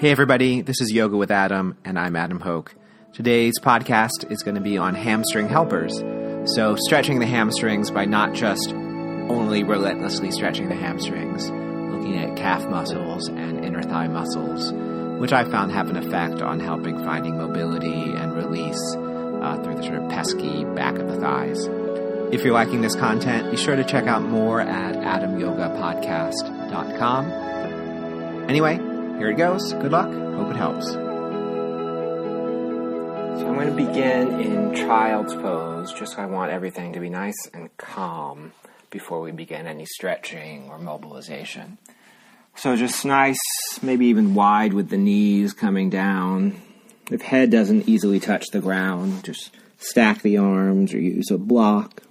Hey, 0.00 0.10
everybody, 0.12 0.62
this 0.62 0.80
is 0.80 0.90
Yoga 0.90 1.18
with 1.18 1.30
Adam, 1.30 1.76
and 1.84 1.98
I'm 1.98 2.16
Adam 2.16 2.40
Hoke. 2.40 2.74
Today's 3.12 3.60
podcast 3.60 4.32
is 4.32 4.42
going 4.42 4.54
to 4.54 4.62
be 4.62 4.78
on 4.78 4.94
hamstring 4.94 5.46
helpers. 5.46 5.98
So, 6.54 6.74
stretching 6.76 7.18
the 7.18 7.26
hamstrings 7.26 7.90
by 7.90 8.06
not 8.06 8.32
just 8.32 8.72
only 8.72 9.62
relentlessly 9.62 10.30
stretching 10.30 10.70
the 10.70 10.74
hamstrings, 10.74 11.50
looking 11.50 12.16
at 12.16 12.34
calf 12.34 12.66
muscles 12.66 13.28
and 13.28 13.62
inner 13.62 13.82
thigh 13.82 14.08
muscles, 14.08 14.72
which 15.20 15.34
I 15.34 15.44
found 15.44 15.72
have 15.72 15.90
an 15.90 15.98
effect 15.98 16.40
on 16.40 16.60
helping 16.60 17.04
finding 17.04 17.36
mobility 17.36 18.12
and 18.12 18.34
release 18.34 18.80
uh, 18.96 19.60
through 19.62 19.74
the 19.74 19.82
sort 19.82 20.02
of 20.02 20.08
pesky 20.08 20.64
back 20.64 20.96
of 20.96 21.08
the 21.08 21.20
thighs. 21.20 21.68
If 22.32 22.42
you're 22.42 22.54
liking 22.54 22.80
this 22.80 22.96
content, 22.96 23.50
be 23.50 23.58
sure 23.58 23.76
to 23.76 23.84
check 23.84 24.06
out 24.06 24.22
more 24.22 24.62
at 24.62 24.94
adamyogapodcast.com. 24.94 27.30
Anyway, 28.48 28.89
here 29.20 29.28
it 29.28 29.36
goes. 29.36 29.74
Good 29.74 29.92
luck. 29.92 30.10
Hope 30.10 30.50
it 30.50 30.56
helps. 30.56 30.92
So 30.92 30.98
I'm 33.46 33.54
going 33.54 33.68
to 33.68 33.74
begin 33.74 34.40
in 34.40 34.74
child's 34.74 35.34
pose, 35.34 35.92
just 35.92 36.14
so 36.14 36.22
I 36.22 36.26
want 36.26 36.50
everything 36.50 36.94
to 36.94 37.00
be 37.00 37.10
nice 37.10 37.36
and 37.52 37.68
calm 37.76 38.54
before 38.88 39.20
we 39.20 39.30
begin 39.30 39.66
any 39.66 39.84
stretching 39.84 40.70
or 40.70 40.78
mobilization. 40.78 41.76
So 42.54 42.76
just 42.76 43.04
nice, 43.04 43.36
maybe 43.82 44.06
even 44.06 44.34
wide 44.34 44.72
with 44.72 44.88
the 44.88 44.96
knees 44.96 45.52
coming 45.52 45.90
down. 45.90 46.58
If 47.10 47.20
head 47.20 47.50
doesn't 47.50 47.90
easily 47.90 48.20
touch 48.20 48.46
the 48.52 48.60
ground, 48.60 49.24
just 49.24 49.54
stack 49.76 50.22
the 50.22 50.38
arms 50.38 50.94
or 50.94 50.98
use 50.98 51.30
a 51.30 51.36
block. 51.36 52.04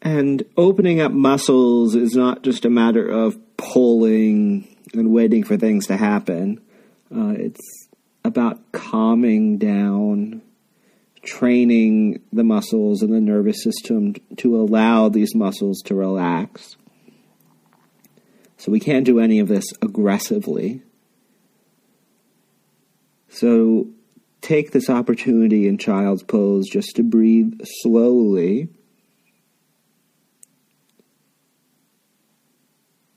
And 0.00 0.44
opening 0.56 1.00
up 1.00 1.10
muscles 1.10 1.96
is 1.96 2.14
not 2.14 2.42
just 2.42 2.64
a 2.64 2.70
matter 2.70 3.08
of 3.08 3.36
pulling 3.56 4.76
and 4.92 5.10
waiting 5.10 5.44
for 5.44 5.56
things 5.56 5.86
to 5.86 5.96
happen. 5.96 6.60
Uh, 7.14 7.34
it's 7.36 7.88
about 8.24 8.72
calming 8.72 9.58
down, 9.58 10.42
training 11.22 12.22
the 12.32 12.44
muscles 12.44 13.02
and 13.02 13.12
the 13.12 13.20
nervous 13.20 13.62
system 13.62 14.14
to 14.36 14.56
allow 14.56 15.08
these 15.08 15.34
muscles 15.34 15.80
to 15.86 15.94
relax. 15.94 16.76
So 18.56 18.72
we 18.72 18.80
can't 18.80 19.04
do 19.04 19.20
any 19.20 19.40
of 19.40 19.48
this 19.48 19.66
aggressively. 19.82 20.82
So 23.28 23.88
take 24.40 24.70
this 24.70 24.88
opportunity 24.88 25.66
in 25.68 25.76
child's 25.76 26.22
pose 26.22 26.68
just 26.68 26.96
to 26.96 27.02
breathe 27.02 27.60
slowly 27.82 28.68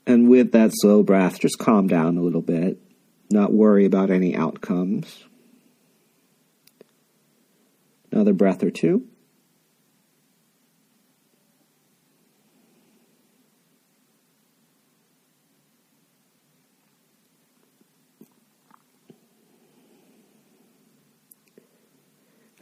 And 0.08 0.26
with 0.26 0.52
that 0.52 0.70
slow 0.72 1.02
breath, 1.02 1.38
just 1.38 1.58
calm 1.58 1.86
down 1.86 2.16
a 2.16 2.22
little 2.22 2.40
bit, 2.40 2.80
not 3.30 3.52
worry 3.52 3.84
about 3.84 4.10
any 4.10 4.34
outcomes. 4.34 5.24
Another 8.10 8.32
breath 8.32 8.62
or 8.62 8.70
two. 8.70 9.06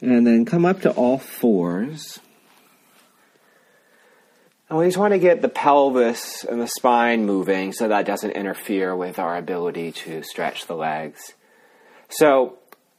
And 0.00 0.26
then 0.26 0.44
come 0.44 0.64
up 0.64 0.80
to 0.80 0.90
all 0.90 1.18
fours. 1.18 2.18
And 4.76 4.82
we 4.82 4.88
just 4.88 4.98
want 4.98 5.14
to 5.14 5.18
get 5.18 5.40
the 5.40 5.48
pelvis 5.48 6.44
and 6.44 6.60
the 6.60 6.66
spine 6.66 7.24
moving 7.24 7.72
so 7.72 7.88
that 7.88 8.04
doesn't 8.04 8.32
interfere 8.32 8.94
with 8.94 9.18
our 9.18 9.34
ability 9.34 9.92
to 9.92 10.22
stretch 10.22 10.66
the 10.66 10.74
legs. 10.74 11.32
So 12.10 12.58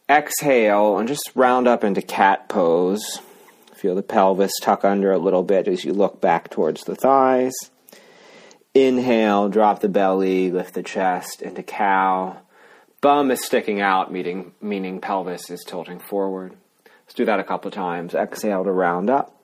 exhale 0.09 0.97
and 0.97 1.07
just 1.07 1.29
round 1.35 1.67
up 1.67 1.83
into 1.83 2.01
cat 2.01 2.49
pose. 2.49 3.19
Feel 3.75 3.93
the 3.93 4.01
pelvis 4.01 4.53
tuck 4.59 4.83
under 4.83 5.11
a 5.11 5.19
little 5.19 5.43
bit 5.43 5.67
as 5.67 5.85
you 5.85 5.93
look 5.93 6.19
back 6.19 6.49
towards 6.49 6.83
the 6.85 6.95
thighs. 6.95 7.53
Inhale, 8.73 9.47
drop 9.47 9.81
the 9.81 9.87
belly, 9.87 10.49
lift 10.49 10.73
the 10.73 10.81
chest 10.81 11.43
into 11.43 11.61
cow. 11.61 12.37
Bum 13.01 13.29
is 13.29 13.45
sticking 13.45 13.81
out, 13.81 14.11
meaning, 14.11 14.51
meaning 14.59 14.99
pelvis 14.99 15.51
is 15.51 15.63
tilting 15.63 15.99
forward. 15.99 16.55
Let's 17.05 17.13
do 17.13 17.25
that 17.25 17.39
a 17.39 17.43
couple 17.43 17.69
times. 17.69 18.15
Exhale 18.15 18.63
to 18.63 18.71
round 18.71 19.11
up. 19.11 19.36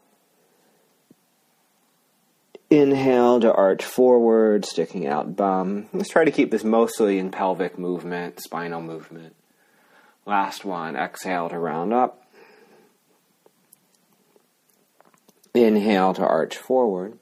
Inhale 2.73 3.39
to 3.41 3.53
arch 3.53 3.85
forward, 3.85 4.65
sticking 4.65 5.05
out 5.05 5.35
bum. 5.35 5.89
Let's 5.93 6.09
try 6.09 6.25
to 6.25 6.31
keep 6.31 6.49
this 6.49 6.63
mostly 6.63 7.19
in 7.19 7.29
pelvic 7.29 7.77
movement, 7.77 8.41
spinal 8.41 8.81
movement. 8.81 9.35
Last 10.25 10.65
one, 10.65 10.95
exhale 10.95 11.49
to 11.49 11.59
round 11.59 11.93
up. 11.93 12.25
Inhale 15.53 16.15
to 16.15 16.25
arch 16.25 16.57
forward. 16.57 17.19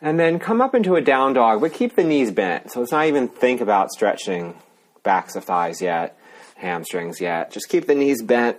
And 0.00 0.18
then 0.18 0.38
come 0.38 0.62
up 0.62 0.74
into 0.74 0.94
a 0.94 1.02
down 1.02 1.34
dog, 1.34 1.60
but 1.60 1.74
keep 1.74 1.96
the 1.96 2.04
knees 2.04 2.30
bent. 2.30 2.72
So 2.72 2.80
let's 2.80 2.92
not 2.92 3.08
even 3.08 3.28
think 3.28 3.60
about 3.60 3.90
stretching 3.90 4.54
backs 5.02 5.36
of 5.36 5.44
thighs 5.44 5.82
yet, 5.82 6.18
hamstrings 6.56 7.20
yet. 7.20 7.50
Just 7.50 7.68
keep 7.68 7.86
the 7.86 7.94
knees 7.94 8.22
bent. 8.22 8.56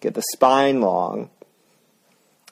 Get 0.00 0.14
the 0.14 0.24
spine 0.32 0.80
long. 0.80 1.28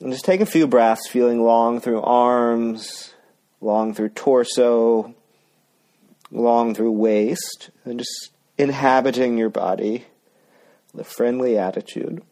And 0.00 0.12
just 0.12 0.24
take 0.24 0.40
a 0.40 0.46
few 0.46 0.66
breaths, 0.68 1.08
feeling 1.08 1.42
long 1.42 1.80
through 1.80 2.02
arms, 2.02 3.14
long 3.60 3.94
through 3.94 4.10
torso, 4.10 5.14
long 6.30 6.74
through 6.74 6.92
waist, 6.92 7.70
and 7.84 7.98
just 7.98 8.30
inhabiting 8.56 9.38
your 9.38 9.50
body 9.50 10.04
with 10.92 11.06
a 11.06 11.10
friendly 11.10 11.58
attitude. 11.58 12.22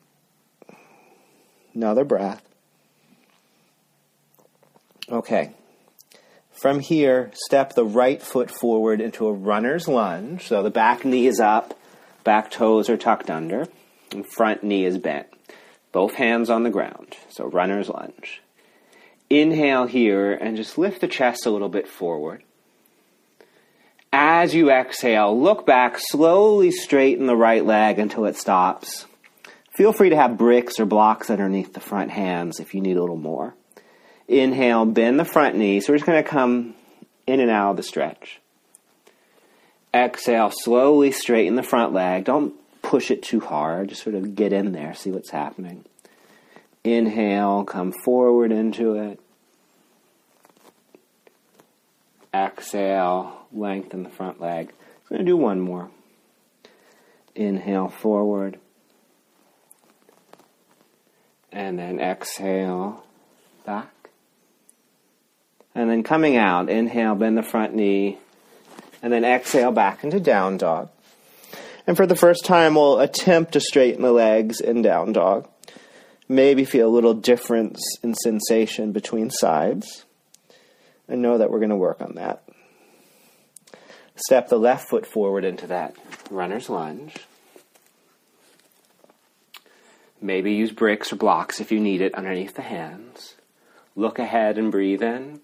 Another 1.75 2.05
breath. 2.05 2.43
Okay. 5.11 5.53
From 6.53 6.81
here, 6.81 7.31
step 7.35 7.75
the 7.75 7.85
right 7.85 8.23
foot 8.23 8.51
forward 8.51 9.01
into 9.01 9.27
a 9.27 9.33
runner's 9.33 9.89
lunge. 9.89 10.47
So 10.47 10.63
the 10.63 10.71
back 10.71 11.05
knee 11.05 11.27
is 11.27 11.41
up, 11.41 11.79
back 12.25 12.51
toes 12.51 12.89
are 12.89 12.97
tucked 12.97 13.29
under, 13.29 13.67
and 14.13 14.25
front 14.27 14.63
knee 14.63 14.85
is 14.85 14.99
bent 14.99 15.36
both 15.97 16.13
hands 16.13 16.51
on 16.51 16.63
the 16.63 16.69
ground. 16.69 17.17
So 17.31 17.47
runner's 17.47 17.89
lunge. 17.89 18.43
Inhale 19.31 19.87
here 19.87 20.31
and 20.31 20.55
just 20.55 20.77
lift 20.77 21.01
the 21.01 21.09
chest 21.09 21.47
a 21.47 21.51
little 21.51 21.71
bit 21.71 21.89
forward. 21.89 22.43
As 24.13 24.55
you 24.55 24.71
exhale, 24.71 25.41
look 25.41 25.65
back, 25.65 25.97
slowly 25.99 26.71
straighten 26.71 27.25
the 27.25 27.35
right 27.35 27.65
leg 27.65 27.99
until 27.99 28.27
it 28.27 28.37
stops. 28.37 29.07
Feel 29.75 29.95
free 29.95 30.11
to 30.11 30.17
have 30.17 30.37
bricks 30.37 30.79
or 30.79 30.85
blocks 30.85 31.31
underneath 31.31 31.73
the 31.73 31.81
front 31.81 32.11
hands 32.11 32.61
if 32.61 32.75
you 32.75 32.83
need 32.83 32.99
a 32.99 33.01
little 33.01 33.17
more. 33.17 33.55
Inhale, 34.29 34.85
bend 34.85 35.19
the 35.19 35.25
front 35.25 35.57
knee. 35.57 35.81
So 35.81 35.95
we're 35.95 35.97
just 35.97 36.07
going 36.07 36.23
to 36.23 36.29
come 36.29 36.75
in 37.27 37.41
and 37.41 37.51
out 37.51 37.71
of 37.71 37.77
the 37.79 37.83
stretch. 37.83 38.39
Exhale, 39.95 40.53
slowly 40.53 41.11
straighten 41.11 41.55
the 41.55 41.63
front 41.63 41.95
leg. 41.95 42.25
Don't 42.25 42.53
push 42.87 43.11
it 43.11 43.21
too 43.21 43.41
hard. 43.41 43.89
Just 43.89 44.03
sort 44.05 44.15
of 44.15 44.37
get 44.37 44.53
in 44.53 44.71
there, 44.71 44.95
see 44.95 45.11
what's 45.11 45.31
happening. 45.31 45.85
Inhale, 46.85 47.65
come 47.65 47.93
forward 48.05 48.53
into 48.53 48.95
it. 48.95 49.21
Exhale, 52.33 53.47
lengthen 53.53 54.05
the 54.05 54.09
front 54.09 54.41
leg. 54.41 54.69
I'm 54.69 55.17
going 55.17 55.19
to 55.19 55.25
do 55.25 55.37
one 55.37 55.61
more. 55.61 55.91
Inhale 57.35 57.89
forward. 57.89 58.61
And 61.51 61.77
then 61.77 61.99
exhale 61.99 63.05
back. 63.65 63.93
And 65.75 65.91
then 65.91 66.05
coming 66.05 66.37
out, 66.37 66.71
inhale, 66.71 67.17
bend 67.17 67.37
the 67.37 67.43
front 67.43 67.75
knee. 67.75 68.19
And 69.03 69.13
then 69.13 69.25
exhale 69.25 69.73
back 69.73 70.05
into 70.05 70.21
down 70.21 70.57
dog. 70.57 70.91
And 71.87 71.97
for 71.97 72.07
the 72.07 72.17
first 72.17 72.45
time, 72.45 72.75
we'll 72.75 72.99
attempt 72.99 73.53
to 73.53 73.61
straighten 73.61 74.03
the 74.03 74.13
legs 74.13 74.61
in 74.61 74.83
down 74.83 75.13
dog. 75.13 75.49
Maybe 76.29 76.65
feel 76.65 76.89
a 76.89 76.91
little 76.91 77.15
difference 77.15 77.81
in 78.03 78.15
sensation 78.15 78.93
between 78.93 79.31
sides. 79.31 80.05
And 81.09 81.23
know 81.23 81.39
that 81.39 81.51
we're 81.51 81.61
going 81.61 81.71
to 81.71 81.77
work 81.77 82.01
on 82.01 82.17
that. 82.17 82.43
Step 84.17 84.49
the 84.49 84.59
left 84.59 84.89
foot 84.89 85.07
forward 85.07 85.45
into 85.45 85.69
that 85.69 85.95
runner's 86.31 86.69
lunge. 86.69 87.15
Maybe 90.21 90.55
use 90.55 90.73
bricks 90.73 91.13
or 91.13 91.17
blocks 91.17 91.61
if 91.61 91.71
you 91.71 91.79
need 91.79 92.01
it 92.01 92.15
underneath 92.15 92.55
the 92.55 92.63
hands. 92.63 93.35
Look 93.95 94.19
ahead 94.19 94.59
and 94.59 94.73
breathe 94.73 95.03
in. 95.03 95.41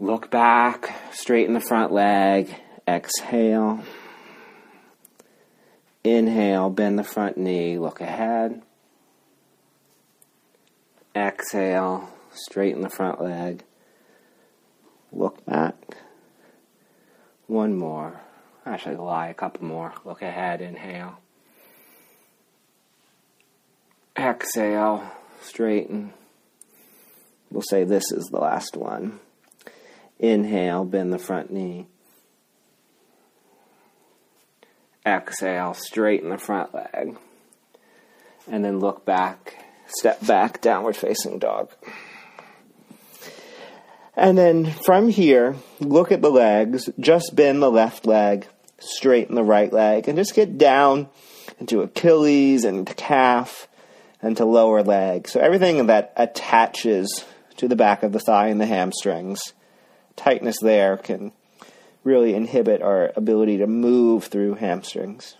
Look 0.00 0.30
back, 0.30 0.94
straighten 1.12 1.54
the 1.54 1.60
front 1.60 1.92
leg. 1.92 2.54
Exhale. 2.86 3.82
Inhale, 6.04 6.68
bend 6.68 6.98
the 6.98 7.04
front 7.04 7.38
knee, 7.38 7.78
look 7.78 8.00
ahead. 8.00 8.62
Exhale, 11.16 12.10
straighten 12.32 12.82
the 12.82 12.90
front 12.90 13.22
leg. 13.22 13.64
Look 15.10 15.44
back. 15.46 15.74
One 17.46 17.74
more. 17.76 18.20
Actually, 18.66 18.96
lie 18.96 19.28
a 19.28 19.34
couple 19.34 19.64
more. 19.64 19.94
Look 20.04 20.22
ahead. 20.22 20.60
Inhale. 20.60 21.18
Exhale. 24.16 25.12
Straighten. 25.42 26.12
We'll 27.50 27.62
say 27.62 27.84
this 27.84 28.10
is 28.10 28.24
the 28.24 28.40
last 28.40 28.76
one. 28.76 29.20
Inhale, 30.18 30.84
bend 30.84 31.12
the 31.12 31.18
front 31.18 31.52
knee. 31.52 31.86
Exhale, 35.06 35.74
straighten 35.74 36.30
the 36.30 36.38
front 36.38 36.74
leg. 36.74 37.16
And 38.50 38.64
then 38.64 38.80
look 38.80 39.04
back, 39.04 39.64
step 39.86 40.24
back, 40.26 40.60
downward 40.60 40.96
facing 40.96 41.38
dog. 41.38 41.70
And 44.16 44.38
then 44.38 44.70
from 44.70 45.08
here, 45.08 45.56
look 45.80 46.12
at 46.12 46.22
the 46.22 46.30
legs, 46.30 46.88
just 47.00 47.34
bend 47.34 47.62
the 47.62 47.70
left 47.70 48.06
leg, 48.06 48.46
straighten 48.78 49.34
the 49.34 49.42
right 49.42 49.72
leg, 49.72 50.08
and 50.08 50.16
just 50.16 50.34
get 50.34 50.56
down 50.56 51.08
into 51.58 51.82
Achilles 51.82 52.64
and 52.64 52.86
calf 52.96 53.68
and 54.22 54.36
to 54.36 54.44
lower 54.44 54.82
leg. 54.82 55.28
So 55.28 55.40
everything 55.40 55.86
that 55.86 56.12
attaches 56.16 57.24
to 57.56 57.68
the 57.68 57.76
back 57.76 58.02
of 58.02 58.12
the 58.12 58.20
thigh 58.20 58.48
and 58.48 58.60
the 58.60 58.66
hamstrings, 58.66 59.52
tightness 60.16 60.58
there 60.60 60.96
can 60.96 61.32
really 62.04 62.34
inhibit 62.34 62.82
our 62.82 63.12
ability 63.16 63.58
to 63.58 63.66
move 63.66 64.24
through 64.24 64.54
hamstrings. 64.54 65.36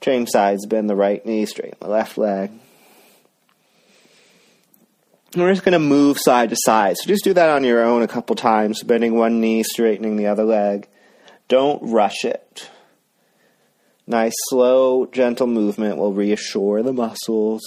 Change 0.00 0.30
sides, 0.30 0.66
bend 0.66 0.88
the 0.88 0.96
right 0.96 1.24
knee, 1.24 1.44
straighten 1.44 1.76
the 1.80 1.88
left 1.88 2.16
leg. 2.16 2.50
we're 5.36 5.52
just 5.52 5.64
going 5.64 5.74
to 5.74 5.78
move 5.78 6.18
side 6.18 6.50
to 6.50 6.56
side. 6.58 6.96
So 6.96 7.06
just 7.06 7.22
do 7.22 7.34
that 7.34 7.50
on 7.50 7.64
your 7.64 7.84
own 7.84 8.02
a 8.02 8.08
couple 8.08 8.34
times, 8.34 8.82
bending 8.82 9.14
one 9.14 9.40
knee, 9.40 9.62
straightening 9.62 10.16
the 10.16 10.26
other 10.26 10.44
leg. 10.44 10.88
Don't 11.48 11.82
rush 11.82 12.24
it. 12.24 12.70
Nice, 14.06 14.34
slow, 14.48 15.06
gentle 15.06 15.46
movement 15.46 15.98
will 15.98 16.12
reassure 16.12 16.82
the 16.82 16.92
muscles, 16.92 17.62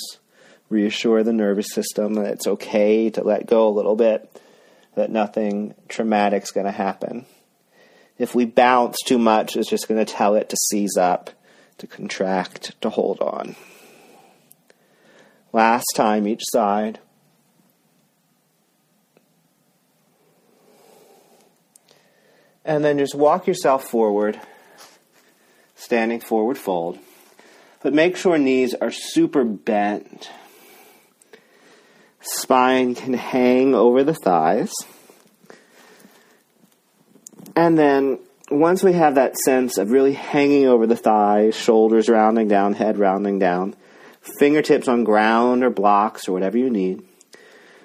reassure 0.70 1.24
the 1.24 1.32
nervous 1.32 1.72
system 1.72 2.16
that 2.16 2.34
it's 2.34 2.48
okay 2.48 3.10
to 3.12 3.24
let 3.24 3.46
go 3.46 3.68
a 3.68 3.70
little 3.70 3.96
bit, 3.96 4.42
that 4.96 5.12
nothing 5.12 5.76
traumatic 5.88 6.44
is 6.44 6.52
going 6.52 6.66
to 6.66 6.72
happen. 6.72 7.26
If 8.18 8.36
we 8.36 8.46
bounce 8.46 8.98
too 9.06 9.18
much, 9.18 9.56
it's 9.56 9.70
just 9.70 9.88
going 9.88 10.04
to 10.04 10.12
tell 10.12 10.36
it 10.36 10.50
to 10.50 10.58
seize 10.70 10.98
up, 10.98 11.32
to 11.80 11.88
contract, 11.88 12.80
to 12.82 12.90
hold 12.90 13.20
on. 13.22 13.56
Last 15.52 15.86
time 15.96 16.28
each 16.28 16.44
side. 16.44 17.00
And 22.66 22.84
then 22.84 22.98
just 22.98 23.16
walk 23.16 23.46
yourself 23.46 23.90
forward, 23.90 24.40
standing 25.76 26.22
forward 26.22 26.58
fold. 26.58 26.98
But 27.82 27.94
make 27.94 28.16
sure 28.16 28.38
knees 28.38 28.74
are 28.74 28.92
super 28.92 29.44
bent. 29.44 30.32
Spine 32.22 32.96
can 32.96 33.14
hang 33.14 33.76
over 33.76 34.04
the 34.04 34.14
thighs. 34.14 34.72
And 37.56 37.78
then 37.78 38.20
once 38.50 38.84
we 38.84 38.94
have 38.94 39.16
that 39.16 39.38
sense 39.38 39.78
of 39.78 39.92
really 39.92 40.14
hanging 40.14 40.68
over 40.68 40.88
the 40.88 40.96
thighs, 40.96 41.56
shoulders 41.56 42.10
rounding 42.10 42.48
down, 42.48 42.74
head 42.74 42.98
rounding 42.98 43.40
down, 43.40 43.76
fingertips 44.40 44.88
on 44.88 45.04
ground 45.04 45.64
or 45.64 45.70
blocks 45.70 46.28
or 46.28 46.34
whatever 46.34 46.58
you 46.58 46.70
need, 46.70 47.04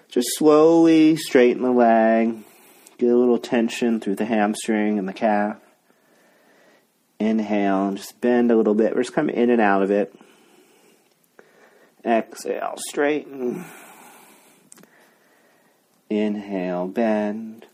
just 0.09 0.29
slowly 0.37 1.17
straighten 1.17 1.62
the 1.62 1.70
leg, 1.70 2.43
get 2.97 3.11
a 3.11 3.17
little 3.17 3.38
tension 3.38 4.00
through 4.00 4.17
the 4.17 4.25
hamstring 4.25 4.99
and 4.99 5.09
the 5.09 5.12
calf. 5.12 5.59
Inhale, 7.19 7.93
just 7.94 8.20
bend 8.20 8.50
a 8.50 8.56
little 8.56 8.75
bit. 8.75 8.94
We're 8.94 9.03
just 9.03 9.15
coming 9.15 9.37
in 9.37 9.50
and 9.50 9.61
out 9.61 9.82
of 9.82 9.91
it. 9.91 10.15
Exhale, 12.05 12.75
straighten. 12.76 13.65
Inhale, 16.09 16.87
bend. 16.87 17.67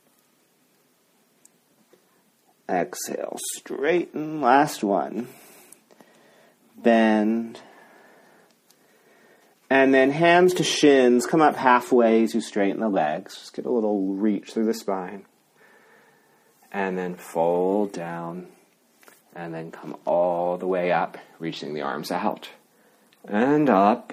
Exhale, 2.74 3.38
straighten. 3.54 4.40
Last 4.40 4.82
one. 4.82 5.28
Bend. 6.76 7.60
And 9.70 9.94
then 9.94 10.10
hands 10.10 10.54
to 10.54 10.64
shins, 10.64 11.26
come 11.26 11.40
up 11.40 11.56
halfway 11.56 12.24
as 12.24 12.34
you 12.34 12.40
straighten 12.40 12.80
the 12.80 12.88
legs. 12.88 13.36
Just 13.36 13.54
get 13.54 13.64
a 13.64 13.70
little 13.70 14.14
reach 14.14 14.52
through 14.52 14.66
the 14.66 14.74
spine. 14.74 15.24
And 16.72 16.98
then 16.98 17.14
fold 17.14 17.92
down. 17.92 18.48
And 19.34 19.54
then 19.54 19.70
come 19.70 19.96
all 20.04 20.58
the 20.58 20.66
way 20.66 20.92
up, 20.92 21.16
reaching 21.38 21.74
the 21.74 21.82
arms 21.82 22.10
out. 22.10 22.50
And 23.24 23.70
up. 23.70 24.12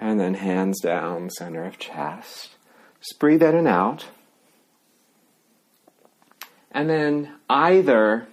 And 0.00 0.20
then 0.20 0.34
hands 0.34 0.80
down, 0.80 1.30
center 1.30 1.64
of 1.64 1.78
chest. 1.78 2.50
Just 3.00 3.18
breathe 3.18 3.42
in 3.42 3.56
and 3.56 3.68
out. 3.68 4.06
And 6.72 6.88
then 6.88 7.32
either 7.48 8.28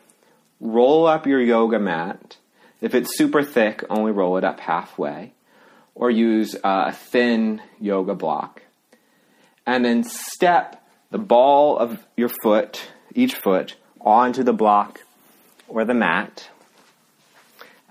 roll 0.60 1.08
up 1.08 1.26
your 1.26 1.42
yoga 1.42 1.80
mat. 1.80 2.38
If 2.82 2.94
it's 2.94 3.18
super 3.18 3.44
thick, 3.44 3.84
only 3.90 4.12
roll 4.12 4.38
it 4.38 4.44
up 4.44 4.60
halfway. 4.60 5.34
Or 5.94 6.12
use 6.12 6.56
a 6.64 6.92
thin 6.92 7.62
yoga 7.80 8.14
block. 8.14 8.64
And 9.66 9.86
then 9.86 10.04
step 10.04 10.84
the 11.10 11.18
ball 11.18 11.78
of 11.78 12.06
your 12.18 12.30
foot, 12.30 12.90
each 13.14 13.36
foot, 13.36 13.76
onto 14.02 14.44
the 14.44 14.54
block 14.54 15.00
or 15.68 15.86
the 15.86 15.94
mat. 15.94 16.50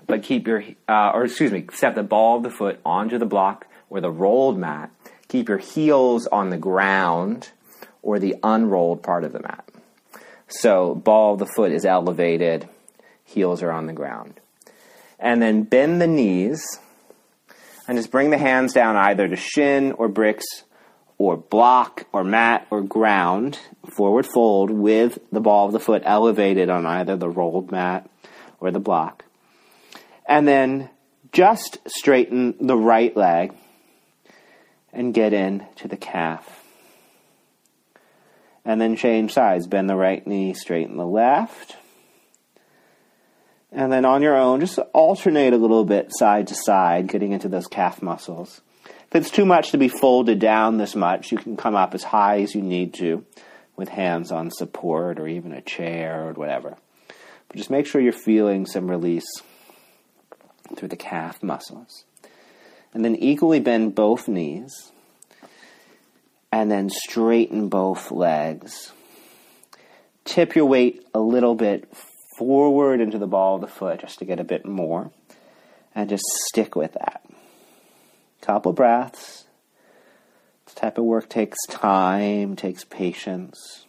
But 0.07 0.23
keep 0.23 0.47
your, 0.47 0.63
uh, 0.87 1.11
or 1.13 1.25
excuse 1.25 1.51
me, 1.51 1.65
step 1.73 1.95
the 1.95 2.03
ball 2.03 2.37
of 2.37 2.43
the 2.43 2.51
foot 2.51 2.79
onto 2.85 3.17
the 3.17 3.25
block 3.25 3.67
or 3.89 3.99
the 3.99 4.11
rolled 4.11 4.57
mat. 4.57 4.91
Keep 5.27 5.49
your 5.49 5.57
heels 5.57 6.27
on 6.27 6.51
the 6.51 6.57
ground 6.57 7.49
or 8.01 8.19
the 8.19 8.35
unrolled 8.43 9.01
part 9.01 9.23
of 9.23 9.33
the 9.33 9.41
mat. 9.41 9.67
So 10.47 10.95
ball 10.95 11.33
of 11.33 11.39
the 11.39 11.45
foot 11.45 11.71
is 11.71 11.85
elevated, 11.85 12.67
heels 13.23 13.63
are 13.63 13.71
on 13.71 13.87
the 13.87 13.93
ground. 13.93 14.39
And 15.19 15.41
then 15.41 15.63
bend 15.63 16.01
the 16.01 16.07
knees 16.07 16.79
and 17.87 17.97
just 17.97 18.11
bring 18.11 18.29
the 18.29 18.37
hands 18.37 18.73
down 18.73 18.95
either 18.95 19.27
to 19.27 19.35
shin 19.35 19.91
or 19.93 20.07
bricks 20.07 20.45
or 21.17 21.37
block 21.37 22.05
or 22.11 22.23
mat 22.23 22.67
or 22.69 22.81
ground, 22.81 23.57
forward 23.89 24.25
fold 24.25 24.69
with 24.69 25.17
the 25.31 25.39
ball 25.39 25.67
of 25.67 25.71
the 25.71 25.79
foot 25.79 26.03
elevated 26.05 26.69
on 26.69 26.85
either 26.85 27.15
the 27.15 27.29
rolled 27.29 27.71
mat 27.71 28.09
or 28.59 28.71
the 28.71 28.79
block. 28.79 29.23
And 30.27 30.47
then 30.47 30.89
just 31.31 31.77
straighten 31.87 32.55
the 32.59 32.77
right 32.77 33.15
leg 33.15 33.53
and 34.91 35.13
get 35.13 35.33
in 35.33 35.65
to 35.77 35.87
the 35.87 35.97
calf 35.97 36.54
and 38.65 38.81
then 38.81 38.95
change 38.95 39.33
sides. 39.33 39.67
Bend 39.67 39.89
the 39.89 39.95
right 39.95 40.25
knee, 40.25 40.53
straighten 40.53 40.97
the 40.97 41.05
left. 41.05 41.77
And 43.71 43.91
then 43.91 44.05
on 44.05 44.21
your 44.21 44.35
own, 44.35 44.61
just 44.61 44.79
alternate 44.93 45.53
a 45.53 45.57
little 45.57 45.85
bit 45.85 46.11
side 46.11 46.47
to 46.47 46.55
side, 46.55 47.07
getting 47.07 47.33
into 47.33 47.49
those 47.49 47.67
calf 47.67 48.01
muscles. 48.01 48.61
If 48.85 49.15
it's 49.15 49.29
too 49.31 49.45
much 49.45 49.71
to 49.71 49.77
be 49.77 49.87
folded 49.87 50.39
down 50.39 50.77
this 50.77 50.95
much, 50.95 51.31
you 51.31 51.37
can 51.37 51.57
come 51.57 51.75
up 51.75 51.93
as 51.93 52.03
high 52.03 52.41
as 52.41 52.55
you 52.55 52.61
need 52.61 52.93
to 52.95 53.25
with 53.75 53.89
hands 53.89 54.31
on 54.31 54.49
support 54.49 55.19
or 55.19 55.27
even 55.27 55.51
a 55.51 55.61
chair 55.61 56.27
or 56.27 56.33
whatever. 56.33 56.77
But 57.47 57.57
just 57.57 57.69
make 57.69 57.85
sure 57.85 58.01
you're 58.01 58.13
feeling 58.13 58.65
some 58.65 58.89
release 58.89 59.27
through 60.75 60.87
the 60.87 60.95
calf 60.95 61.43
muscles. 61.43 62.05
And 62.93 63.03
then 63.03 63.15
equally 63.15 63.59
bend 63.59 63.93
both 63.93 64.27
knees 64.27 64.91
and 66.55 66.71
then 66.71 66.89
straighten 66.89 67.67
both 67.67 68.11
legs. 68.11 68.93
Tip 70.23 70.55
your 70.55 70.65
weight 70.65 71.05
a 71.13 71.19
little 71.19 71.53
bit 71.53 71.93
forward 72.37 73.01
into 73.01 73.17
the 73.17 73.27
ball 73.27 73.55
of 73.55 73.61
the 73.61 73.67
foot 73.67 73.99
just 73.99 74.19
to 74.19 74.25
get 74.25 74.39
a 74.39 74.45
bit 74.45 74.65
more, 74.65 75.11
and 75.93 76.09
just 76.09 76.23
stick 76.47 76.73
with 76.73 76.93
that. 76.93 77.25
Couple 78.39 78.71
breaths. 78.71 79.43
This 80.63 80.75
type 80.75 80.97
of 80.97 81.03
work 81.03 81.27
takes 81.27 81.57
time, 81.69 82.55
takes 82.55 82.85
patience, 82.85 83.83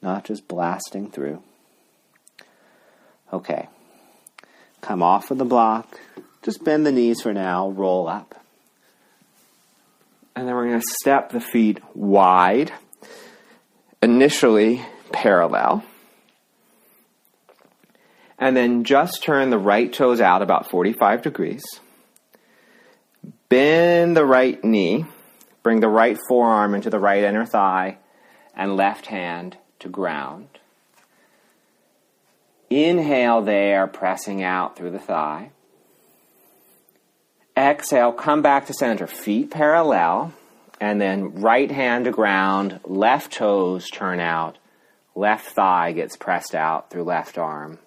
not 0.00 0.24
just 0.24 0.48
blasting 0.48 1.10
through. 1.10 1.42
Okay. 3.30 3.68
Come 4.80 5.02
off 5.02 5.30
of 5.30 5.36
the 5.36 5.44
block. 5.44 6.00
Just 6.42 6.64
bend 6.64 6.86
the 6.86 6.92
knees 6.92 7.20
for 7.20 7.34
now, 7.34 7.68
roll 7.68 8.08
up. 8.08 8.37
And 10.38 10.46
then 10.46 10.54
we're 10.54 10.68
going 10.68 10.80
to 10.80 10.86
step 11.00 11.32
the 11.32 11.40
feet 11.40 11.80
wide, 11.96 12.72
initially 14.00 14.80
parallel. 15.10 15.82
And 18.38 18.56
then 18.56 18.84
just 18.84 19.24
turn 19.24 19.50
the 19.50 19.58
right 19.58 19.92
toes 19.92 20.20
out 20.20 20.40
about 20.40 20.70
45 20.70 21.22
degrees. 21.22 21.64
Bend 23.48 24.16
the 24.16 24.24
right 24.24 24.62
knee. 24.62 25.06
Bring 25.64 25.80
the 25.80 25.88
right 25.88 26.16
forearm 26.28 26.76
into 26.76 26.88
the 26.88 27.00
right 27.00 27.24
inner 27.24 27.44
thigh. 27.44 27.98
and 28.54 28.76
left 28.76 29.06
hand 29.06 29.56
to 29.80 29.88
ground. 29.88 30.46
Inhale 32.70 33.42
there, 33.42 33.88
pressing 33.88 34.44
out 34.44 34.76
through 34.76 34.92
the 34.92 35.00
thigh. 35.00 35.50
Exhale, 37.58 38.12
come 38.12 38.40
back 38.40 38.66
to 38.66 38.72
center, 38.72 39.08
feet 39.08 39.50
parallel, 39.50 40.32
and 40.80 41.00
then 41.00 41.40
right 41.40 41.70
hand 41.70 42.04
to 42.04 42.12
ground, 42.12 42.78
left 42.84 43.32
toes 43.32 43.90
turn 43.90 44.20
out, 44.20 44.56
left 45.16 45.48
thigh 45.54 45.90
gets 45.90 46.16
pressed 46.16 46.54
out 46.54 46.88
through 46.88 47.02
left 47.02 47.36
arm 47.36 47.80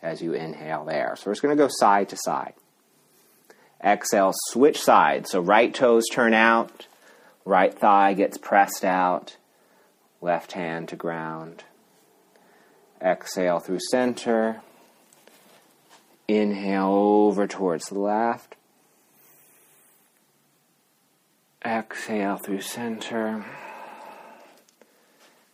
as 0.00 0.22
you 0.22 0.32
inhale 0.32 0.84
there. 0.84 1.16
So 1.16 1.24
we're 1.26 1.32
just 1.32 1.42
going 1.42 1.56
to 1.56 1.60
go 1.60 1.68
side 1.68 2.08
to 2.10 2.16
side. 2.16 2.54
Exhale, 3.84 4.32
switch 4.50 4.80
sides. 4.80 5.32
So 5.32 5.40
right 5.40 5.74
toes 5.74 6.04
turn 6.10 6.32
out, 6.32 6.86
right 7.44 7.76
thigh 7.76 8.14
gets 8.14 8.38
pressed 8.38 8.84
out, 8.84 9.36
left 10.20 10.52
hand 10.52 10.88
to 10.90 10.96
ground. 10.96 11.64
Exhale 13.02 13.58
through 13.58 13.80
center. 13.90 14.60
Inhale 16.28 16.86
over 16.86 17.46
towards 17.46 17.86
the 17.86 17.98
left. 17.98 18.55
Exhale 21.66 22.36
through 22.36 22.60
center. 22.60 23.44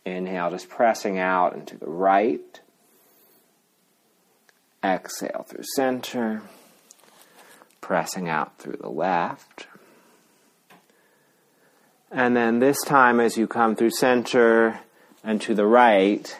Inhale, 0.05 0.51
just 0.51 0.69
pressing 0.69 1.17
out 1.17 1.55
into 1.55 1.75
the 1.75 1.89
right. 1.89 2.61
Exhale 4.83 5.43
through 5.47 5.63
center. 5.75 6.43
Pressing 7.81 8.29
out 8.29 8.59
through 8.59 8.77
the 8.79 8.89
left. 8.89 9.65
And 12.11 12.37
then 12.37 12.59
this 12.59 12.79
time, 12.85 13.19
as 13.19 13.35
you 13.35 13.47
come 13.47 13.75
through 13.75 13.89
center 13.89 14.81
and 15.23 15.41
to 15.41 15.55
the 15.55 15.65
right, 15.65 16.37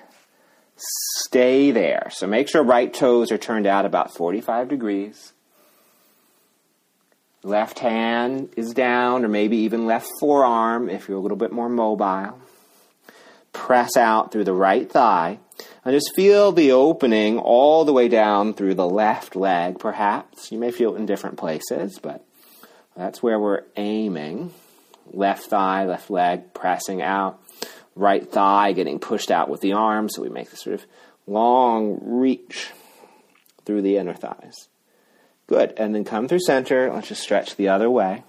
stay 0.76 1.72
there. 1.72 2.10
So 2.12 2.28
make 2.28 2.48
sure 2.48 2.62
right 2.62 2.94
toes 2.94 3.32
are 3.32 3.40
turned 3.40 3.66
out 3.66 3.86
about 3.86 4.14
45 4.14 4.70
degrees. 4.70 5.33
Left 7.44 7.80
hand 7.80 8.50
is 8.56 8.74
down, 8.74 9.26
or 9.26 9.28
maybe 9.28 9.58
even 9.58 9.86
left 9.86 10.10
forearm 10.20 10.90
if 10.90 11.08
you're 11.08 11.18
a 11.18 11.22
little 11.22 11.38
bit 11.38 11.52
more 11.52 11.70
mobile. 11.70 12.40
Press 13.52 13.98
out 13.98 14.32
through 14.32 14.46
the 14.46 14.54
right 14.54 14.90
thigh. 14.90 15.40
And 15.86 15.94
just 15.94 16.16
feel 16.16 16.52
the 16.52 16.72
opening 16.72 17.38
all 17.38 17.84
the 17.84 17.94
way 17.94 18.08
down 18.08 18.54
through 18.54 18.76
the 18.76 18.88
left 18.88 19.36
leg, 19.36 19.78
perhaps. 19.78 20.52
You 20.52 20.58
may 20.58 20.72
feel 20.72 20.96
it 20.96 21.00
in 21.00 21.06
different 21.06 21.38
places, 21.38 22.00
but 22.02 22.26
that's 22.96 23.22
where 23.22 23.40
we're 23.40 23.64
aiming 23.76 24.54
left 25.12 25.46
thigh, 25.46 25.86
left 25.86 26.10
leg 26.10 26.54
pressing 26.54 27.02
out, 27.02 27.42
right 27.96 28.30
thigh 28.30 28.74
getting 28.74 29.00
pushed 29.00 29.32
out 29.32 29.50
with 29.50 29.62
the 29.62 29.74
arm, 29.74 30.10
so 30.10 30.22
we 30.22 30.30
make 30.30 30.50
this 30.50 30.62
sort 30.62 30.76
of 30.76 30.86
long 31.28 32.00
reach 32.02 32.72
through 33.66 33.82
the 33.82 33.98
inner 33.98 34.14
thighs. 34.14 34.68
Good. 35.48 35.74
And 35.78 35.94
then 35.94 36.06
come 36.06 36.28
through 36.28 36.40
center. 36.40 36.92
Let's 36.94 37.10
just 37.10 37.22
stretch 37.22 37.56
the 37.56 37.70
other 37.70 37.90
way. 37.90 38.24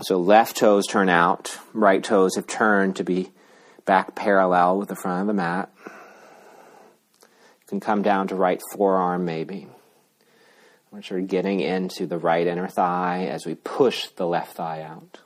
So 0.00 0.18
left 0.18 0.56
toes 0.56 0.86
turn 0.86 1.08
out, 1.08 1.56
right 1.72 2.02
toes 2.02 2.34
have 2.34 2.48
turned 2.48 2.96
to 2.96 3.04
be 3.04 3.30
back 3.84 4.14
parallel 4.16 4.78
with 4.78 4.88
the 4.88 4.96
front 4.96 5.20
of 5.20 5.26
the 5.28 5.34
mat. 5.34 5.70
You 5.86 7.68
can 7.68 7.80
come 7.80 8.02
down 8.02 8.28
to 8.28 8.34
right 8.34 8.60
forearm 8.72 9.24
maybe 9.24 9.68
which 10.94 11.10
are 11.10 11.20
getting 11.20 11.58
into 11.58 12.06
the 12.06 12.16
right 12.16 12.46
inner 12.46 12.68
thigh 12.68 13.26
as 13.26 13.44
we 13.44 13.56
push 13.56 14.06
the 14.10 14.26
left 14.26 14.54
thigh 14.54 14.82
out. 14.82 15.18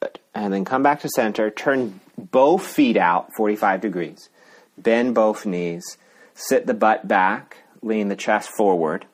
Good. 0.00 0.18
And 0.34 0.52
then 0.52 0.64
come 0.64 0.82
back 0.82 1.02
to 1.02 1.08
center. 1.08 1.50
Turn 1.50 2.00
both 2.18 2.66
feet 2.66 2.96
out 2.96 3.30
45 3.36 3.80
degrees. 3.80 4.28
Bend 4.76 5.14
both 5.14 5.46
knees. 5.46 5.98
Sit 6.36 6.66
the 6.66 6.74
butt 6.74 7.08
back. 7.08 7.64
Lean 7.82 8.06
the 8.06 8.14
chest 8.14 8.50
forward. 8.56 9.06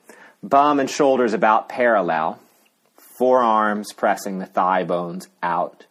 Bum 0.43 0.79
and 0.79 0.89
shoulders 0.89 1.33
about 1.33 1.69
parallel. 1.69 2.39
Forearms 3.17 3.91
pressing 3.93 4.37
the 4.37 4.45
thigh 4.45 4.83
bones 4.83 5.27
out. 5.41 5.87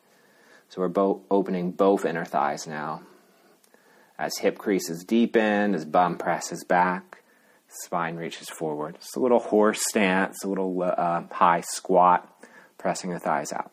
So 0.68 0.80
we're 0.80 0.88
both 0.88 1.22
opening 1.30 1.72
both 1.72 2.04
inner 2.04 2.24
thighs 2.24 2.68
now. 2.68 3.02
As 4.16 4.38
hip 4.38 4.58
creases 4.58 5.02
deepen, 5.02 5.74
as 5.74 5.84
bum 5.84 6.16
presses 6.16 6.62
back 6.62 7.22
spine 7.72 8.16
reaches 8.16 8.48
forward. 8.48 8.96
It's 8.96 9.16
a 9.16 9.20
little 9.20 9.38
horse 9.38 9.82
stance, 9.88 10.44
a 10.44 10.48
little 10.48 10.82
uh, 10.82 11.22
high 11.30 11.62
squat, 11.62 12.28
pressing 12.78 13.10
the 13.10 13.18
thighs 13.18 13.52
out. 13.52 13.72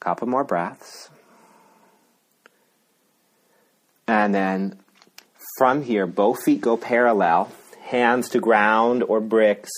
Couple 0.00 0.28
more 0.28 0.44
breaths. 0.44 1.10
And 4.06 4.34
then 4.34 4.80
from 5.56 5.82
here, 5.82 6.06
both 6.06 6.42
feet 6.42 6.60
go 6.60 6.76
parallel, 6.76 7.50
hands 7.80 8.28
to 8.30 8.40
ground 8.40 9.02
or 9.02 9.20
bricks, 9.20 9.70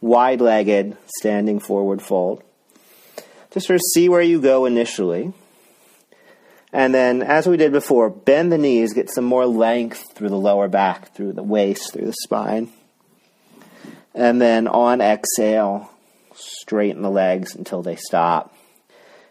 wide 0.00 0.40
legged, 0.40 0.96
standing 1.18 1.58
forward 1.58 2.00
fold. 2.00 2.42
Just 3.50 3.66
sort 3.66 3.76
of 3.76 3.82
see 3.94 4.08
where 4.08 4.22
you 4.22 4.40
go 4.40 4.64
initially. 4.64 5.32
And 6.72 6.92
then, 6.92 7.22
as 7.22 7.46
we 7.46 7.56
did 7.56 7.72
before, 7.72 8.10
bend 8.10 8.50
the 8.50 8.58
knees, 8.58 8.94
get 8.94 9.08
some 9.08 9.24
more 9.24 9.46
length 9.46 10.12
through 10.14 10.28
the 10.28 10.36
lower 10.36 10.68
back, 10.68 11.14
through 11.14 11.32
the 11.32 11.42
waist, 11.42 11.92
through 11.92 12.06
the 12.06 12.16
spine. 12.24 12.68
And 14.14 14.40
then 14.40 14.66
on 14.66 15.00
exhale, 15.00 15.90
straighten 16.34 17.02
the 17.02 17.10
legs 17.10 17.54
until 17.54 17.82
they 17.82 17.96
stop. 17.96 18.54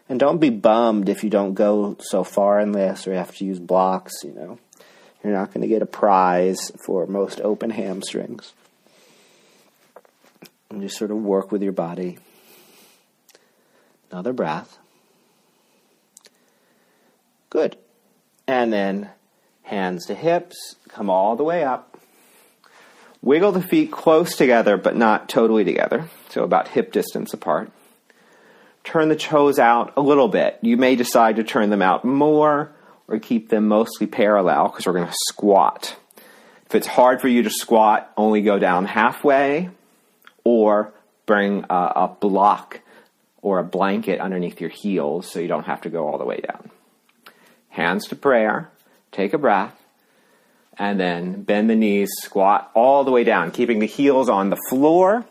And 0.08 0.18
don't 0.18 0.38
be 0.38 0.50
bummed 0.50 1.08
if 1.08 1.24
you 1.24 1.30
don't 1.30 1.54
go 1.54 1.96
so 2.00 2.24
far 2.24 2.60
in 2.60 2.72
this 2.72 3.06
or 3.06 3.12
you 3.12 3.18
have 3.18 3.36
to 3.36 3.44
use 3.44 3.58
blocks, 3.58 4.12
you 4.22 4.32
know. 4.32 4.58
You're 5.24 5.32
not 5.32 5.54
going 5.54 5.62
to 5.62 5.68
get 5.68 5.80
a 5.80 5.86
prize 5.86 6.70
for 6.84 7.06
most 7.06 7.40
open 7.40 7.70
hamstrings. 7.70 8.52
And 10.68 10.82
just 10.82 10.98
sort 10.98 11.10
of 11.10 11.16
work 11.16 11.50
with 11.50 11.62
your 11.62 11.72
body. 11.72 12.18
Another 14.10 14.34
breath. 14.34 14.78
Good. 17.48 17.76
And 18.46 18.70
then 18.70 19.08
hands 19.62 20.06
to 20.06 20.14
hips, 20.14 20.76
come 20.88 21.08
all 21.08 21.36
the 21.36 21.44
way 21.44 21.64
up. 21.64 21.98
Wiggle 23.22 23.52
the 23.52 23.62
feet 23.62 23.90
close 23.90 24.36
together, 24.36 24.76
but 24.76 24.94
not 24.94 25.30
totally 25.30 25.64
together, 25.64 26.10
so 26.28 26.44
about 26.44 26.68
hip 26.68 26.92
distance 26.92 27.32
apart. 27.32 27.70
Turn 28.82 29.08
the 29.08 29.16
toes 29.16 29.58
out 29.58 29.94
a 29.96 30.02
little 30.02 30.28
bit. 30.28 30.58
You 30.60 30.76
may 30.76 30.94
decide 30.94 31.36
to 31.36 31.44
turn 31.44 31.70
them 31.70 31.80
out 31.80 32.04
more 32.04 32.73
or 33.08 33.18
keep 33.18 33.48
them 33.48 33.68
mostly 33.68 34.06
parallel 34.06 34.68
because 34.68 34.86
we're 34.86 34.94
going 34.94 35.06
to 35.06 35.16
squat. 35.28 35.96
If 36.66 36.74
it's 36.74 36.86
hard 36.86 37.20
for 37.20 37.28
you 37.28 37.42
to 37.42 37.50
squat, 37.50 38.12
only 38.16 38.42
go 38.42 38.58
down 38.58 38.86
halfway 38.86 39.70
or 40.42 40.92
bring 41.26 41.64
a, 41.70 41.74
a 41.74 42.16
block 42.20 42.80
or 43.42 43.58
a 43.58 43.64
blanket 43.64 44.20
underneath 44.20 44.60
your 44.60 44.70
heels 44.70 45.30
so 45.30 45.38
you 45.38 45.48
don't 45.48 45.66
have 45.66 45.82
to 45.82 45.90
go 45.90 46.06
all 46.08 46.18
the 46.18 46.24
way 46.24 46.40
down 46.40 46.70
hands 47.74 48.06
to 48.06 48.16
prayer, 48.16 48.70
take 49.10 49.34
a 49.34 49.38
breath, 49.38 49.76
and 50.78 50.98
then 50.98 51.42
bend 51.42 51.68
the 51.68 51.74
knees, 51.74 52.08
squat 52.22 52.70
all 52.72 53.02
the 53.02 53.10
way 53.10 53.24
down, 53.24 53.50
keeping 53.50 53.80
the 53.80 53.86
heels 53.86 54.28
on 54.28 54.48
the 54.48 54.58
floor, 54.68 55.24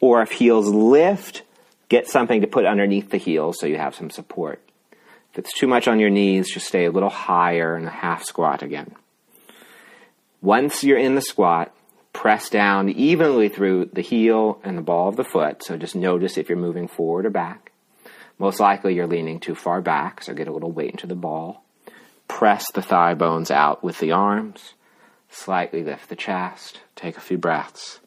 or 0.00 0.22
if 0.22 0.30
heels 0.30 0.66
lift, 0.68 1.42
get 1.90 2.08
something 2.08 2.40
to 2.40 2.46
put 2.46 2.64
underneath 2.64 3.10
the 3.10 3.18
heels 3.18 3.56
so 3.60 3.66
you 3.66 3.76
have 3.76 3.94
some 3.94 4.08
support. 4.08 4.63
If 5.34 5.40
it's 5.40 5.52
too 5.52 5.66
much 5.66 5.86
on 5.86 6.00
your 6.00 6.10
knees, 6.10 6.52
just 6.52 6.66
stay 6.66 6.86
a 6.86 6.90
little 6.90 7.10
higher 7.10 7.76
in 7.76 7.86
a 7.86 7.90
half 7.90 8.24
squat 8.24 8.62
again. 8.62 8.94
Once 10.40 10.82
you're 10.82 10.98
in 10.98 11.14
the 11.14 11.20
squat, 11.20 11.74
press 12.12 12.48
down 12.48 12.88
evenly 12.88 13.48
through 13.48 13.90
the 13.92 14.00
heel 14.00 14.60
and 14.64 14.78
the 14.78 14.82
ball 14.82 15.08
of 15.08 15.16
the 15.16 15.24
foot, 15.24 15.62
so 15.62 15.76
just 15.76 15.96
notice 15.96 16.38
if 16.38 16.48
you're 16.48 16.56
moving 16.56 16.88
forward 16.88 17.26
or 17.26 17.30
back. 17.30 17.72
Most 18.38 18.60
likely 18.60 18.94
you're 18.94 19.06
leaning 19.06 19.40
too 19.40 19.54
far 19.54 19.80
back, 19.80 20.22
so 20.22 20.34
get 20.34 20.48
a 20.48 20.52
little 20.52 20.72
weight 20.72 20.92
into 20.92 21.06
the 21.06 21.14
ball 21.14 21.64
press 22.28 22.70
the 22.72 22.82
thigh 22.82 23.14
bones 23.14 23.50
out 23.50 23.82
with 23.84 23.98
the 23.98 24.12
arms, 24.12 24.74
slightly 25.30 25.82
lift 25.82 26.08
the 26.08 26.16
chest, 26.16 26.80
take 26.96 27.16
a 27.16 27.20
few 27.20 27.38
breaths. 27.38 28.00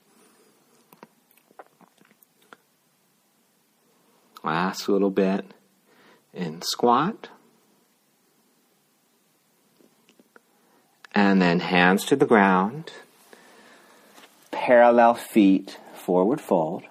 Last 4.44 4.88
little 4.88 5.10
bit 5.10 5.46
in 6.38 6.62
squat. 6.62 7.30
And 11.14 11.42
then 11.42 11.60
hands 11.60 12.06
to 12.06 12.16
the 12.16 12.28
ground, 12.28 12.92
parallel 14.52 15.16
feet, 15.16 15.80
forward 15.96 16.40
fold. 16.40 16.84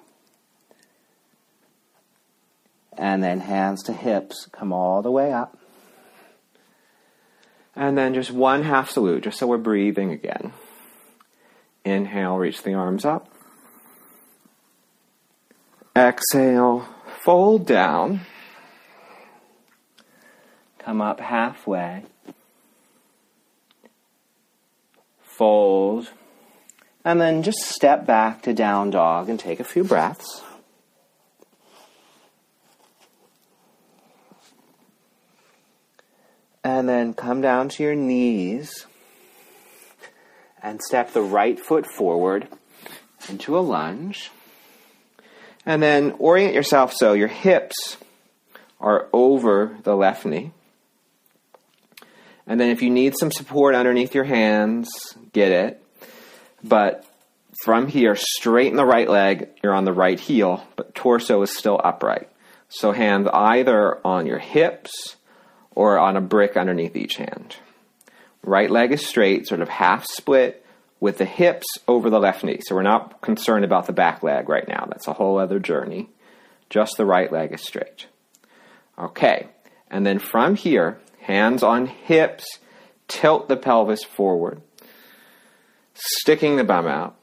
And 2.99 3.23
then 3.23 3.41
hands 3.41 3.85
to 3.85 3.93
hips, 3.93 4.49
come 4.51 4.73
all 4.73 5.01
the 5.03 5.11
way 5.11 5.33
up. 5.33 5.57
And 7.77 7.97
then 7.97 8.15
just 8.15 8.33
one 8.33 8.63
half 8.65 8.91
salute, 8.91 9.23
just 9.23 9.39
so 9.39 9.47
we're 9.47 9.59
breathing 9.59 10.11
again. 10.11 10.53
Inhale, 11.85 12.37
reach 12.37 12.63
the 12.63 12.75
arms 12.75 13.05
up. 13.05 13.31
Exhale, 15.95 16.89
fold 17.23 17.67
down. 17.67 18.23
Come 20.87 21.01
up 21.01 21.19
halfway, 21.19 22.01
fold, 25.21 26.09
and 27.05 27.21
then 27.21 27.43
just 27.43 27.59
step 27.59 28.07
back 28.07 28.43
to 28.43 28.55
down 28.55 28.91
dog 28.91 29.29
and 29.29 29.41
take 29.41 29.59
a 29.59 29.65
few 29.65 29.83
breaths. 29.83 30.45
And 36.63 36.89
then 36.89 37.15
come 37.15 37.41
down 37.41 37.69
to 37.71 37.83
your 37.83 37.97
knees 37.97 38.87
and 40.63 40.81
step 40.81 41.13
the 41.13 41.21
right 41.21 41.59
foot 41.59 41.85
forward 41.85 42.47
into 43.29 43.59
a 43.59 43.61
lunge. 43.61 44.31
And 45.65 45.83
then 45.83 46.15
orient 46.21 46.55
yourself 46.55 46.93
so 46.95 47.13
your 47.13 47.27
hips 47.27 47.97
are 48.81 49.09
over 49.13 49.77
the 49.83 49.97
left 49.97 50.25
knee. 50.25 50.53
And 52.47 52.61
then 52.61 52.71
if 52.71 52.83
you 52.83 52.91
need 52.91 53.15
some 53.19 53.33
support 53.33 53.75
underneath 53.75 54.15
your 54.15 54.25
hands, 54.25 54.89
get 55.33 55.51
it. 55.51 55.83
But 56.63 57.05
from 57.65 57.89
here, 57.89 58.15
straighten 58.17 58.77
the 58.77 58.85
right 58.85 59.09
leg, 59.09 59.49
you're 59.63 59.75
on 59.75 59.85
the 59.85 59.93
right 59.93 60.19
heel, 60.19 60.65
but 60.77 60.95
torso 60.95 61.43
is 61.43 61.57
still 61.57 61.81
upright. 61.83 62.29
So 62.69 62.93
hands 62.93 63.29
either 63.33 64.05
on 64.07 64.27
your 64.27 64.39
hips 64.39 65.17
or 65.75 65.99
on 65.99 66.17
a 66.17 66.21
brick 66.21 66.57
underneath 66.57 66.97
each 66.97 67.17
hand. 67.17 67.57
Right 68.43 68.71
leg 68.71 68.93
is 68.93 69.05
straight, 69.05 69.47
sort 69.47 69.61
of 69.61 69.69
half 69.69 70.05
split, 70.05 70.65
with 71.01 71.19
the 71.19 71.25
hips 71.25 71.67
over 71.87 72.11
the 72.11 72.21
left 72.21 72.45
knee. 72.45 72.61
So 72.63 72.75
we're 72.75 72.83
not 72.83 73.21
concerned 73.21 73.65
about 73.65 73.87
the 73.87 73.93
back 73.93 74.23
leg 74.23 74.49
right 74.49 74.67
now. 74.67 74.87
That's 74.89 75.09
a 75.09 75.13
whole 75.13 75.39
other 75.39 75.59
journey. 75.59 76.09
Just 76.71 76.97
the 76.97 77.05
right 77.05 77.31
leg 77.31 77.53
is 77.53 77.63
straight. 77.63 78.07
Okay. 78.99 79.49
And 79.91 80.07
then 80.07 80.19
from 80.19 80.57
here, 80.57 80.99
hands 81.27 81.63
on 81.63 81.87
hips, 81.87 82.59
tilt 83.09 83.49
the 83.49 83.57
pelvis 83.57 84.05
forward, 84.05 84.61
sticking 85.95 86.57
the 86.57 86.65
bum 86.65 86.87
out, 86.87 87.17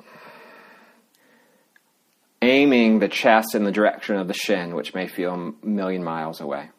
aiming 2.42 3.00
the 3.00 3.08
chest 3.08 3.56
in 3.56 3.64
the 3.64 3.72
direction 3.72 4.16
of 4.16 4.28
the 4.28 4.34
shin, 4.34 4.76
which 4.76 4.94
may 4.94 5.08
feel 5.08 5.34
a 5.34 5.66
million 5.66 6.04
miles 6.04 6.42
away. 6.42 6.70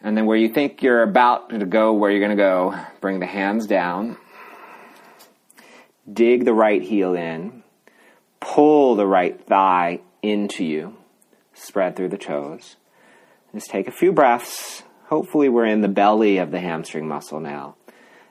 And 0.00 0.16
then 0.16 0.26
where 0.26 0.36
you 0.36 0.48
think 0.48 0.82
you're 0.82 1.02
about 1.02 1.50
to 1.50 1.66
go, 1.66 1.92
where 1.92 2.10
you're 2.10 2.20
going 2.20 2.36
to 2.36 2.42
go, 2.42 2.78
bring 3.00 3.18
the 3.18 3.26
hands 3.26 3.66
down 3.66 4.16
dig 6.12 6.44
the 6.44 6.54
right 6.54 6.82
heel 6.82 7.14
in, 7.14 7.62
pull 8.40 8.96
the 8.96 9.06
right 9.06 9.40
thigh 9.46 10.00
into 10.22 10.64
you, 10.64 10.96
spread 11.54 11.96
through 11.96 12.08
the 12.08 12.18
toes. 12.18 12.76
Just 13.54 13.70
take 13.70 13.88
a 13.88 13.92
few 13.92 14.12
breaths. 14.12 14.82
Hopefully, 15.08 15.48
we're 15.48 15.64
in 15.64 15.80
the 15.80 15.88
belly 15.88 16.36
of 16.36 16.50
the 16.50 16.60
hamstring 16.60 17.08
muscle 17.08 17.40
now. 17.40 17.76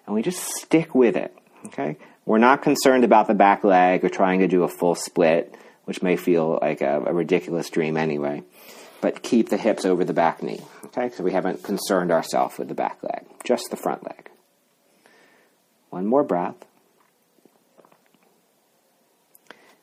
And 0.05 0.13
we 0.13 0.22
just 0.22 0.43
stick 0.57 0.93
with 0.93 1.15
it. 1.15 1.36
Okay? 1.65 1.98
We're 2.25 2.38
not 2.38 2.62
concerned 2.62 3.03
about 3.03 3.27
the 3.27 3.34
back 3.34 3.63
leg 3.63 4.05
or 4.05 4.10
trying 4.10 4.39
to 4.39 4.48
do 4.48 4.63
a 4.63 4.67
full 4.67 4.93
split, 4.93 5.55
which 5.86 6.03
may 6.03 6.15
feel 6.17 6.60
like 6.62 6.81
a, 6.81 7.01
a 7.05 7.13
ridiculous 7.13 7.69
dream 7.69 7.98
anyway. 7.98 8.43
But 9.01 9.24
keep 9.24 9.50
the 9.50 9.57
hips 9.57 9.86
over 9.86 10.03
the 10.03 10.13
back 10.13 10.43
knee. 10.43 10.62
Okay? 10.86 11.10
So 11.10 11.24
we 11.24 11.31
haven't 11.31 11.63
concerned 11.63 12.12
ourselves 12.12 12.57
with 12.60 12.67
the 12.67 12.75
back 12.75 13.01
leg, 13.01 13.25
just 13.43 13.72
the 13.72 13.75
front 13.75 14.03
leg. 14.03 14.29
One 15.89 16.05
more 16.05 16.24
breath. 16.24 16.55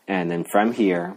And 0.07 0.31
then 0.31 0.45
from 0.45 0.73
here, 0.73 1.15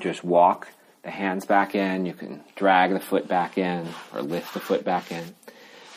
just 0.00 0.22
walk 0.22 0.68
the 1.04 1.10
hands 1.10 1.46
back 1.46 1.74
in. 1.74 2.06
You 2.06 2.14
can 2.14 2.42
drag 2.56 2.92
the 2.92 3.00
foot 3.00 3.28
back 3.28 3.58
in 3.58 3.86
or 4.12 4.22
lift 4.22 4.54
the 4.54 4.60
foot 4.60 4.84
back 4.84 5.12
in. 5.12 5.22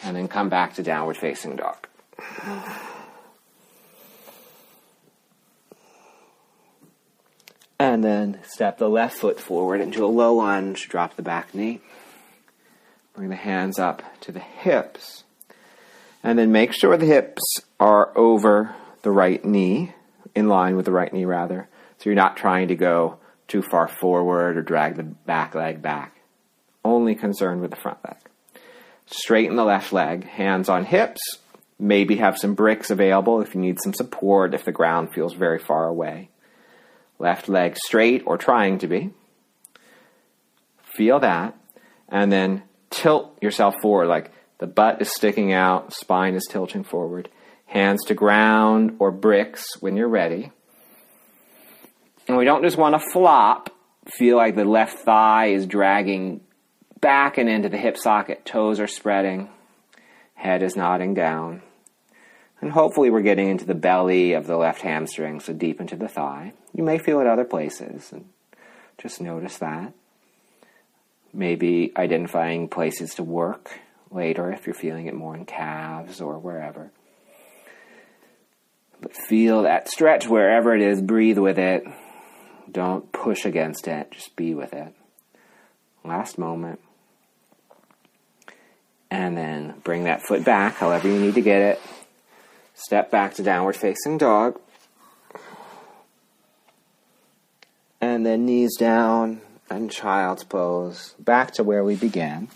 And 0.03 0.15
then 0.15 0.27
come 0.27 0.49
back 0.49 0.75
to 0.75 0.83
downward 0.83 1.17
facing 1.17 1.55
dog. 1.55 1.87
And 7.79 8.03
then 8.03 8.39
step 8.43 8.77
the 8.77 8.89
left 8.89 9.17
foot 9.17 9.39
forward 9.39 9.81
into 9.81 10.05
a 10.05 10.07
low 10.07 10.35
lunge, 10.35 10.89
drop 10.89 11.15
the 11.15 11.21
back 11.21 11.55
knee. 11.55 11.79
Bring 13.15 13.29
the 13.29 13.35
hands 13.35 13.79
up 13.79 14.03
to 14.21 14.31
the 14.31 14.39
hips. 14.39 15.23
And 16.23 16.37
then 16.37 16.51
make 16.51 16.73
sure 16.73 16.97
the 16.97 17.05
hips 17.05 17.41
are 17.79 18.15
over 18.17 18.75
the 19.03 19.11
right 19.11 19.43
knee, 19.43 19.93
in 20.35 20.47
line 20.47 20.75
with 20.75 20.85
the 20.85 20.91
right 20.91 21.11
knee 21.13 21.25
rather. 21.25 21.67
So 21.97 22.09
you're 22.09 22.15
not 22.15 22.37
trying 22.37 22.67
to 22.67 22.75
go 22.75 23.17
too 23.47 23.61
far 23.61 23.87
forward 23.87 24.57
or 24.57 24.61
drag 24.61 24.95
the 24.95 25.03
back 25.03 25.55
leg 25.55 25.81
back. 25.81 26.15
Only 26.83 27.15
concerned 27.15 27.61
with 27.61 27.71
the 27.71 27.77
front 27.77 27.99
leg. 28.05 28.17
Straighten 29.05 29.55
the 29.55 29.63
left 29.63 29.93
leg, 29.93 30.25
hands 30.25 30.69
on 30.69 30.85
hips. 30.85 31.21
Maybe 31.79 32.17
have 32.17 32.37
some 32.37 32.55
bricks 32.55 32.89
available 32.89 33.41
if 33.41 33.53
you 33.53 33.61
need 33.61 33.79
some 33.81 33.93
support 33.93 34.53
if 34.53 34.65
the 34.65 34.71
ground 34.71 35.13
feels 35.13 35.33
very 35.33 35.59
far 35.59 35.85
away. 35.87 36.29
Left 37.19 37.47
leg 37.47 37.77
straight 37.77 38.23
or 38.25 38.37
trying 38.37 38.79
to 38.79 38.87
be. 38.87 39.11
Feel 40.95 41.19
that. 41.19 41.55
And 42.09 42.31
then 42.31 42.63
tilt 42.89 43.37
yourself 43.41 43.75
forward 43.81 44.07
like 44.07 44.31
the 44.59 44.67
butt 44.67 45.01
is 45.01 45.13
sticking 45.13 45.53
out, 45.53 45.93
spine 45.93 46.33
is 46.33 46.47
tilting 46.49 46.83
forward. 46.83 47.29
Hands 47.67 48.03
to 48.05 48.13
ground 48.13 48.95
or 48.99 49.11
bricks 49.11 49.79
when 49.81 49.95
you're 49.95 50.07
ready. 50.07 50.51
And 52.27 52.37
we 52.37 52.45
don't 52.45 52.63
just 52.63 52.77
want 52.77 52.93
to 52.93 53.11
flop, 53.11 53.69
feel 54.07 54.35
like 54.35 54.55
the 54.55 54.65
left 54.65 54.99
thigh 54.99 55.47
is 55.47 55.65
dragging 55.65 56.41
back 56.99 57.37
and 57.37 57.47
into 57.47 57.69
the 57.69 57.77
hip 57.77 57.97
socket. 57.97 58.45
Toes 58.45 58.79
are 58.79 58.87
spreading, 58.87 59.49
head 60.35 60.61
is 60.61 60.75
nodding 60.75 61.13
down. 61.13 61.61
And 62.59 62.71
hopefully, 62.71 63.11
we're 63.11 63.21
getting 63.21 63.49
into 63.49 63.65
the 63.65 63.75
belly 63.75 64.33
of 64.33 64.47
the 64.47 64.57
left 64.57 64.81
hamstring, 64.81 65.39
so 65.39 65.53
deep 65.53 65.79
into 65.79 65.95
the 65.95 66.07
thigh. 66.07 66.53
You 66.73 66.83
may 66.83 66.97
feel 66.97 67.21
it 67.21 67.27
other 67.27 67.45
places, 67.45 68.11
and 68.11 68.25
just 68.97 69.21
notice 69.21 69.57
that. 69.59 69.93
Maybe 71.31 71.91
identifying 71.95 72.67
places 72.67 73.13
to 73.15 73.23
work 73.23 73.79
later 74.09 74.51
if 74.51 74.65
you're 74.65 74.73
feeling 74.73 75.05
it 75.05 75.13
more 75.13 75.35
in 75.35 75.45
calves 75.45 76.19
or 76.19 76.39
wherever. 76.39 76.89
But 78.99 79.15
feel 79.15 79.61
that 79.61 79.87
stretch 79.87 80.27
wherever 80.27 80.75
it 80.75 80.81
is, 80.81 80.99
breathe 80.99 81.37
with 81.37 81.59
it. 81.59 81.83
Don't 82.71 83.11
push 83.11 83.45
against 83.45 83.87
it, 83.87 84.11
just 84.11 84.35
be 84.35 84.53
with 84.53 84.73
it. 84.73 84.93
Last 86.03 86.37
moment. 86.37 86.79
And 89.09 89.37
then 89.37 89.75
bring 89.83 90.03
that 90.03 90.21
foot 90.21 90.43
back, 90.43 90.75
however 90.75 91.07
you 91.07 91.19
need 91.19 91.35
to 91.35 91.41
get 91.41 91.61
it. 91.61 91.81
Step 92.73 93.09
back 93.09 93.35
to 93.35 93.43
downward 93.43 93.75
facing 93.75 94.17
dog. 94.17 94.59
And 97.99 98.25
then 98.25 98.45
knees 98.45 98.77
down 98.77 99.41
and 99.69 99.91
child's 99.91 100.43
pose, 100.43 101.15
back 101.19 101.53
to 101.53 101.63
where 101.63 101.83
we 101.83 101.95
began. 101.95 102.47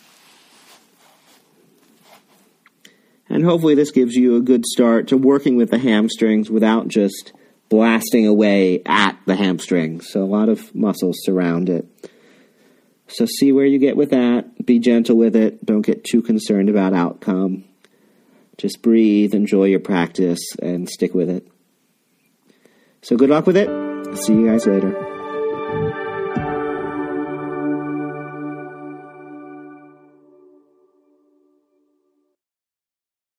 And 3.28 3.46
hopefully, 3.46 3.76
this 3.76 3.92
gives 3.92 4.16
you 4.16 4.36
a 4.36 4.42
good 4.42 4.66
start 4.66 5.08
to 5.08 5.18
working 5.18 5.56
with 5.56 5.72
the 5.72 5.78
hamstrings 5.78 6.50
without 6.50 6.90
just 6.90 7.32
blasting 7.72 8.28
away 8.28 8.84
at 8.86 9.18
the 9.26 9.36
hamstring. 9.36 10.02
So 10.02 10.22
a 10.22 10.26
lot 10.26 10.50
of 10.50 10.76
muscles 10.76 11.16
surround 11.24 11.70
it. 11.70 11.88
So 13.08 13.26
see 13.26 13.54
where 13.54 13.66
you 13.66 13.80
get 13.80 13.96
with 13.96 14.10
that. 14.12 14.66
Be 14.66 14.78
gentle 14.78 15.16
with 15.16 15.36
it. 15.36 15.66
Don't 15.66 15.82
get 15.82 16.04
too 16.04 16.22
concerned 16.22 16.70
about 16.70 16.94
outcome. 16.94 17.64
Just 18.58 18.82
breathe, 18.82 19.34
enjoy 19.34 19.64
your 19.66 19.80
practice, 19.80 20.42
and 20.62 20.88
stick 20.90 21.16
with 21.16 21.30
it. 21.30 21.48
So 23.02 23.16
good 23.16 23.30
luck 23.30 23.48
with 23.48 23.58
it. 23.58 23.70
See 24.18 24.34
you 24.34 24.46
guys 24.46 24.68
later. 24.68 25.21